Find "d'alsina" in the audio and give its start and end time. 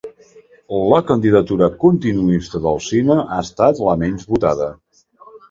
2.65-3.19